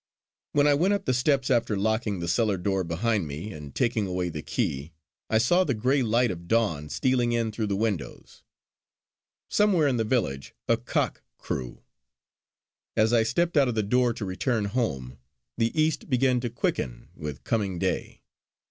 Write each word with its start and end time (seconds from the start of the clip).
When 0.53 0.65
I 0.65 0.73
went 0.73 0.95
up 0.95 1.05
the 1.05 1.13
steps 1.13 1.51
after 1.51 1.77
locking 1.77 2.19
the 2.21 2.27
cellar 2.27 2.57
door 2.57 2.83
behind 2.83 3.27
me 3.27 3.53
and 3.53 3.75
taking 3.75 4.07
away 4.07 4.29
the 4.29 4.41
key, 4.41 4.93
I 5.29 5.37
saw 5.37 5.63
the 5.63 5.75
grey 5.75 6.01
light 6.01 6.31
of 6.31 6.47
dawn 6.47 6.89
stealing 6.89 7.33
in 7.33 7.51
through 7.51 7.67
the 7.67 7.75
windows. 7.75 8.41
Somewhere 9.47 9.87
in 9.87 9.97
the 9.97 10.03
village 10.03 10.55
a 10.67 10.75
cock 10.75 11.21
crew. 11.37 11.83
As 12.95 13.13
I 13.13 13.21
stepped 13.21 13.55
out 13.55 13.67
of 13.67 13.75
the 13.75 13.83
door 13.83 14.11
to 14.13 14.25
return 14.25 14.65
home, 14.65 15.19
the 15.55 15.69
east 15.79 16.09
began 16.09 16.39
to 16.39 16.49
quicken 16.49 17.09
with 17.15 17.43
coming 17.43 17.77
day. 17.77 18.23